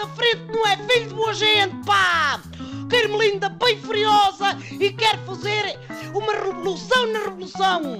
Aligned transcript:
da 0.00 0.06
frente 0.08 0.42
não 0.50 0.66
é 0.66 0.76
filho 0.76 1.08
de 1.08 1.14
boa 1.14 1.34
gente, 1.34 1.84
pá! 1.84 2.40
Que 2.88 2.96
Ermelinda 2.96 3.50
bem 3.50 3.78
furiosa 3.78 4.56
e 4.70 4.90
quer 4.92 5.18
fazer 5.26 5.78
uma 6.14 6.32
revolução 6.32 7.12
na 7.12 7.18
revolução. 7.20 7.98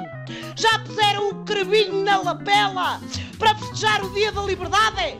Já 0.56 0.78
puseram 0.78 1.28
o 1.28 1.44
cravinho 1.44 2.04
na 2.04 2.18
lapela 2.22 3.00
para 3.38 3.54
festejar 3.54 4.02
o 4.02 4.12
dia 4.14 4.32
da 4.32 4.42
liberdade? 4.42 5.18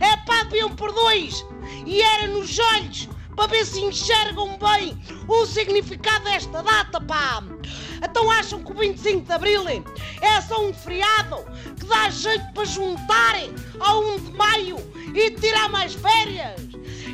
É 0.00 0.16
pá, 0.26 0.44
deviam 0.44 0.70
por 0.76 0.92
dois 0.92 1.44
e 1.86 2.02
era 2.02 2.26
nos 2.26 2.58
olhos 2.58 3.08
para 3.34 3.46
ver 3.46 3.64
se 3.64 3.80
enxergam 3.80 4.58
bem 4.58 5.00
o 5.26 5.46
significado 5.46 6.24
desta 6.24 6.62
data, 6.62 7.00
pá! 7.00 7.42
Então 8.02 8.30
acham 8.30 8.62
que 8.62 8.72
o 8.72 8.74
25 8.74 9.26
de 9.26 9.32
Abril 9.32 9.64
é 9.68 10.40
só 10.40 10.64
um 10.64 10.72
feriado 10.72 11.44
que 11.78 11.86
dá 11.86 12.10
jeito 12.10 12.52
para 12.52 12.64
juntar 12.64 13.36
ao 13.80 14.02
1 14.02 14.18
de 14.20 14.32
Maio 14.32 14.76
e 15.14 15.30
tirar 15.32 15.68
mais 15.68 15.94
férias? 15.94 16.60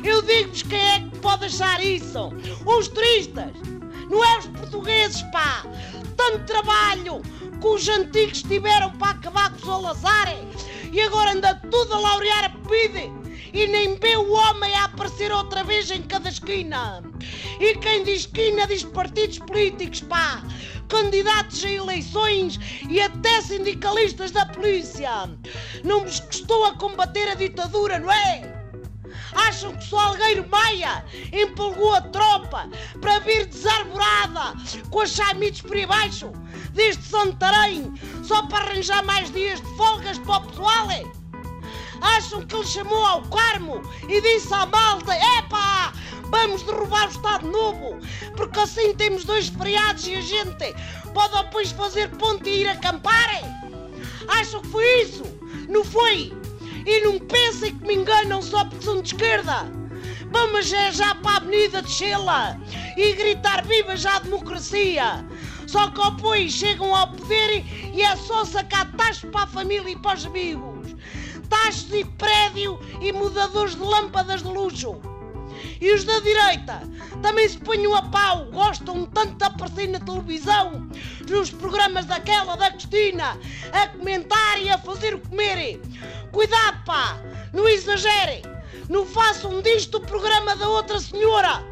Eu 0.03 0.21
digo-vos 0.21 0.61
quem 0.63 0.79
é 0.79 0.99
que 0.99 1.19
pode 1.19 1.45
achar 1.45 1.83
isso? 1.83 2.31
Os 2.65 2.87
turistas, 2.87 3.51
não 4.09 4.23
é 4.23 4.37
os 4.37 4.47
portugueses, 4.47 5.21
pá! 5.31 5.63
Tanto 6.15 6.45
trabalho 6.45 7.21
que 7.59 7.67
os 7.67 7.87
antigos 7.89 8.43
tiveram 8.43 8.91
para 8.91 9.11
acabar 9.11 9.49
com 9.51 9.57
os 9.57 9.69
Alazare 9.69 10.47
e 10.91 11.01
agora 11.01 11.31
anda 11.31 11.55
tudo 11.69 11.93
a 11.93 11.99
laurear 11.99 12.45
a 12.45 12.49
bebida 12.49 13.11
e 13.51 13.67
nem 13.67 13.95
vê 13.95 14.15
o 14.17 14.35
aparecer 15.15 15.31
outra 15.31 15.63
vez 15.63 15.89
em 15.91 16.01
cada 16.01 16.29
esquina. 16.29 17.01
E 17.59 17.75
quem 17.77 18.03
diz 18.03 18.21
esquina 18.21 18.67
diz 18.67 18.83
partidos 18.83 19.39
políticos, 19.39 20.01
pá! 20.01 20.43
Candidatos 20.89 21.63
a 21.63 21.69
eleições 21.69 22.59
e 22.89 23.01
até 23.01 23.41
sindicalistas 23.41 24.31
da 24.31 24.45
polícia. 24.45 25.29
Não 25.83 26.01
vos 26.01 26.19
custou 26.19 26.65
a 26.65 26.73
combater 26.75 27.29
a 27.29 27.35
ditadura, 27.35 27.97
não 27.97 28.11
é? 28.11 28.65
Acham 29.33 29.75
que 29.75 29.85
só 29.85 29.99
Algueiro 29.99 30.47
Maia 30.49 31.03
empolgou 31.31 31.93
a 31.93 32.01
tropa 32.01 32.69
para 32.99 33.19
vir 33.19 33.45
desarvorada 33.45 34.53
com 34.89 34.99
as 35.01 35.11
chamites 35.11 35.61
por 35.61 35.75
aí 35.75 35.85
baixo 35.85 36.31
deste 36.71 37.03
Santarém 37.03 37.93
só 38.23 38.45
para 38.47 38.65
arranjar 38.65 39.03
mais 39.03 39.31
dias 39.31 39.61
de 39.61 39.77
folgas 39.77 40.19
para 40.19 40.37
o 40.37 40.41
pessoal? 40.41 40.91
É? 40.91 41.24
Acham 42.01 42.45
que 42.45 42.55
ele 42.55 42.65
chamou 42.65 43.05
ao 43.05 43.21
Carmo 43.23 43.81
e 44.07 44.21
disse 44.21 44.53
à 44.53 44.65
malta: 44.65 45.13
Epá, 45.37 45.93
vamos 46.29 46.63
derrubar 46.63 47.07
o 47.07 47.11
Estado 47.11 47.47
Novo, 47.47 47.97
porque 48.35 48.59
assim 48.59 48.93
temos 48.93 49.23
dois 49.23 49.47
feriados 49.47 50.07
e 50.07 50.15
a 50.15 50.21
gente 50.21 50.75
pode 51.13 51.37
depois 51.43 51.71
fazer 51.71 52.09
ponte 52.11 52.49
e 52.49 52.61
ir 52.61 52.69
acampar? 52.69 53.29
Acham 54.27 54.61
que 54.61 54.67
foi 54.67 55.01
isso? 55.01 55.23
Não 55.69 55.83
foi? 55.83 56.33
E 56.85 57.01
não 57.01 57.19
pensem 57.19 57.75
que 57.75 57.85
me 57.85 57.95
enganam 57.95 58.41
só 58.41 58.65
porque 58.65 58.85
são 58.85 59.01
de 59.01 59.13
esquerda. 59.13 59.65
Vamos 60.29 60.67
já, 60.67 60.91
já 60.91 61.15
para 61.15 61.31
a 61.31 61.37
Avenida 61.37 61.81
de 61.81 61.89
Sheila 61.89 62.59
e 62.97 63.13
gritar 63.13 63.65
viva 63.65 63.95
já 63.95 64.17
a 64.17 64.19
democracia. 64.19 65.25
Só 65.67 65.89
que 65.89 66.11
depois 66.11 66.51
chegam 66.51 66.93
ao 66.93 67.07
poder 67.07 67.63
e 67.93 68.01
é 68.01 68.15
só 68.15 68.45
sacar 68.45 68.91
taxas 68.93 69.29
para 69.31 69.43
a 69.43 69.47
família 69.47 69.89
e 69.89 69.95
para 69.95 70.17
os 70.17 70.25
amigos 70.25 70.75
taxas 71.65 71.85
de 71.85 72.05
prédio 72.17 72.79
e 73.01 73.11
mudadores 73.11 73.75
de 73.75 73.81
lâmpadas 73.81 74.43
de 74.43 74.47
luxo. 74.47 75.01
E 75.81 75.91
os 75.91 76.03
da 76.03 76.19
direita 76.19 76.81
também 77.23 77.49
se 77.49 77.57
ponham 77.57 77.95
a 77.95 78.03
pau, 78.03 78.45
gostam 78.51 79.05
tanto 79.05 79.35
de 79.35 79.43
aparecer 79.43 79.89
na 79.89 79.99
televisão, 79.99 80.87
nos 81.27 81.49
programas 81.49 82.05
daquela 82.05 82.55
da 82.55 82.69
Cristina, 82.69 83.37
a 83.71 83.87
comentar 83.87 84.61
e 84.61 84.69
a 84.69 84.77
fazer 84.77 85.15
o 85.15 85.19
comer. 85.19 85.81
Cuidado, 86.31 86.83
pá, 86.85 87.17
não 87.51 87.67
exagerem, 87.67 88.43
não 88.87 89.05
façam 89.05 89.61
disto 89.61 89.97
o 89.97 90.01
programa 90.01 90.55
da 90.55 90.69
outra 90.69 90.99
senhora. 90.99 91.63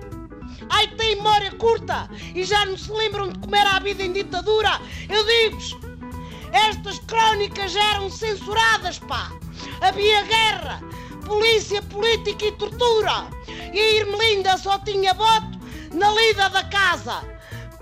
Ai, 0.70 0.88
tem 0.88 1.18
memória 1.18 1.52
curta 1.52 2.10
e 2.34 2.44
já 2.44 2.66
não 2.66 2.78
se 2.78 2.92
lembram 2.92 3.30
de 3.30 3.38
como 3.38 3.56
era 3.56 3.72
a 3.72 3.80
vida 3.80 4.02
em 4.02 4.12
ditadura. 4.12 4.82
Eu 5.08 5.24
digo-vos, 5.24 5.78
estas 6.52 6.98
crónicas 7.00 7.76
eram 7.76 8.10
censuradas, 8.10 8.98
pá. 8.98 9.32
Havia 9.84 10.24
guerra, 10.24 10.82
polícia, 11.26 11.82
política 11.82 12.46
e 12.46 12.52
tortura. 12.54 13.28
E 13.74 13.78
a 13.78 13.92
Irmelinda 14.00 14.58
só 14.58 14.80
tinha 14.80 15.14
voto 15.14 15.60
na 15.94 16.10
lida 16.10 16.48
da 16.50 16.64
casa. 16.64 17.22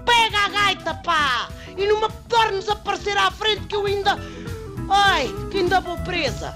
Pega 0.03 0.39
a 0.39 0.49
gaita, 0.49 0.95
pá! 0.95 1.47
E 1.77 1.85
não 1.85 2.01
me 2.01 2.07
tornes 2.27 2.67
a 2.69 2.73
aparecer 2.73 3.15
à 3.15 3.29
frente 3.29 3.67
que 3.67 3.75
eu 3.75 3.85
ainda. 3.85 4.17
Ai, 4.89 5.31
que 5.51 5.59
ainda 5.59 5.79
vou 5.79 5.95
presa. 5.97 6.55